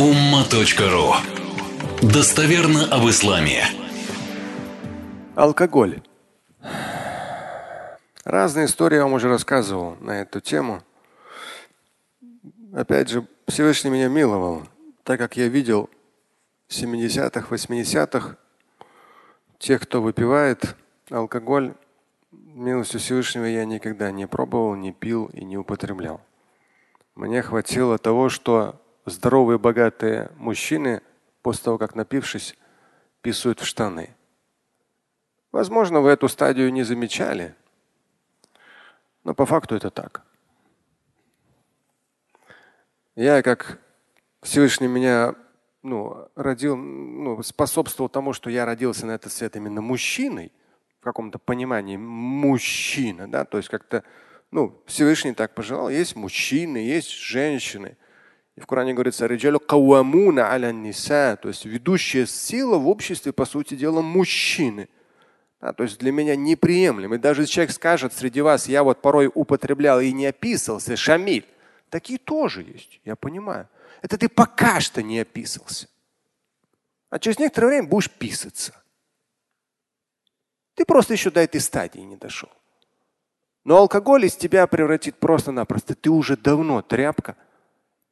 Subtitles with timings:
[0.00, 1.12] umma.ru
[2.00, 3.64] Достоверно об исламе.
[5.34, 6.00] Алкоголь.
[8.24, 10.82] Разные истории я вам уже рассказывал на эту тему.
[12.72, 14.62] Опять же, Всевышний меня миловал,
[15.04, 15.90] так как я видел
[16.68, 18.36] в 70-х, 80-х
[19.58, 20.76] тех, кто выпивает
[21.10, 21.74] алкоголь,
[22.32, 26.22] милостью Всевышнего я никогда не пробовал, не пил и не употреблял.
[27.14, 28.80] Мне хватило того, что
[29.10, 31.02] здоровые, богатые мужчины
[31.42, 32.56] после того, как напившись,
[33.22, 34.14] писают в штаны.
[35.52, 37.54] Возможно, вы эту стадию не замечали,
[39.24, 40.22] но по факту это так.
[43.16, 43.80] Я как
[44.42, 45.34] Всевышний меня
[45.82, 50.52] ну, родил, ну, способствовал тому, что я родился на этот свет именно мужчиной,
[51.00, 54.04] в каком-то понимании мужчина, да, то есть как-то,
[54.50, 57.96] ну, Всевышний так пожелал, есть мужчины, есть женщины.
[58.60, 59.26] И в Коране говорится,
[59.66, 64.88] кавамуна аля ниса, то есть ведущая сила в обществе, по сути дела, мужчины.
[65.60, 67.16] Да, то есть для меня неприемлемо.
[67.16, 71.46] И даже если человек скажет среди вас, я вот порой употреблял и не описывался, шамиль,
[71.90, 73.68] Такие тоже есть, я понимаю.
[74.00, 75.88] Это ты пока что не описался.
[77.10, 78.80] А через некоторое время будешь писаться.
[80.74, 82.48] Ты просто еще до этой стадии не дошел.
[83.64, 85.96] Но алкоголь из тебя превратит просто-напросто.
[85.96, 87.36] Ты уже давно тряпка,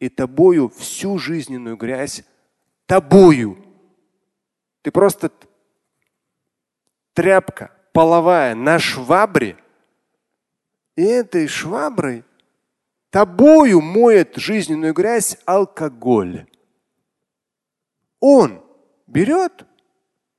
[0.00, 2.24] и тобою всю жизненную грязь,
[2.86, 3.58] тобою.
[4.82, 5.30] Ты просто
[7.12, 9.56] тряпка половая на швабре,
[10.96, 12.24] и этой шваброй
[13.10, 16.46] Тобою моет жизненную грязь алкоголь.
[18.20, 18.62] Он
[19.06, 19.64] берет,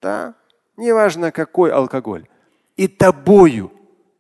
[0.01, 0.35] да,
[0.77, 2.27] неважно какой алкоголь,
[2.75, 3.71] и тобою.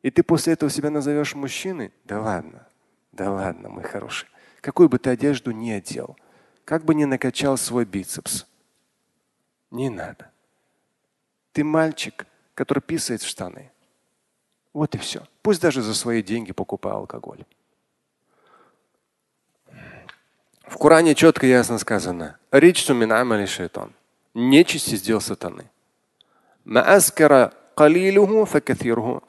[0.01, 1.91] И ты после этого себя назовешь мужчиной?
[2.05, 2.67] Да ладно,
[3.11, 4.27] да ладно, мой хороший.
[4.61, 6.17] Какую бы ты одежду ни одел,
[6.65, 8.45] как бы ни накачал свой бицепс,
[9.71, 10.31] не надо.
[11.53, 13.71] Ты мальчик, который писает в штаны.
[14.73, 15.23] Вот и все.
[15.41, 17.43] Пусть даже за свои деньги покупай алкоголь.
[20.63, 22.37] В Коране четко и ясно сказано.
[22.51, 23.93] Ричсу мин амали шайтан.
[24.35, 25.71] Нечисть сделал сатаны.
[26.65, 29.23] Мааскара калилуху факатируху.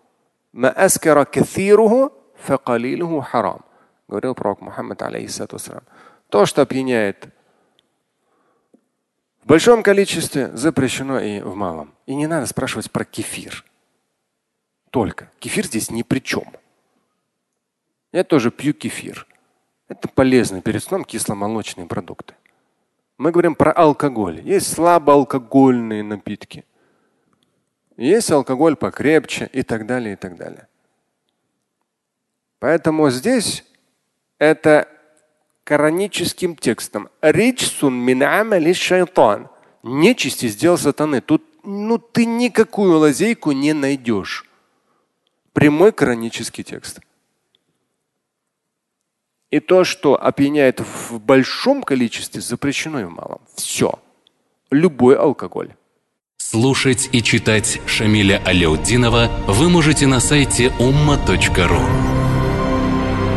[0.52, 3.64] Мааскара каthируху факалилуху харам.
[4.10, 5.58] Говорил пророк Мухаммад, алейхиссату
[6.30, 7.28] То, что опьяняет
[9.40, 11.94] в большом количестве, запрещено и в малом.
[12.06, 13.64] И не надо спрашивать про кефир.
[14.90, 15.30] Только.
[15.38, 16.42] Кефир здесь ни при чем.
[18.10, 19.28] Я тоже пью кефир.
[19.86, 22.34] Это полезно перед сном кисломолочные продукты.
[23.16, 24.40] Мы говорим про алкоголь.
[24.40, 26.64] Есть слабоалкогольные напитки.
[27.96, 30.66] Есть алкоголь покрепче и так далее, и так далее.
[32.58, 33.64] Поэтому здесь
[34.40, 34.88] это
[35.62, 37.08] кораническим текстом.
[37.22, 38.24] Ричсун мин
[38.74, 39.48] шайтан.
[39.84, 41.20] Нечисти сделал сатаны.
[41.20, 44.46] Тут ну, ты никакую лазейку не найдешь.
[45.52, 47.00] Прямой коранический текст.
[49.50, 53.40] И то, что опьяняет в большом количестве, запрещено и в малом.
[53.56, 53.98] Все.
[54.70, 55.74] Любой алкоголь.
[56.38, 62.09] Слушать и читать Шамиля Аляутдинова вы можете на сайте umma.ru.